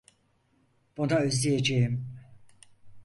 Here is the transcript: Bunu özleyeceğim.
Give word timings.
Bunu 0.97 1.15
özleyeceğim. 1.15 2.19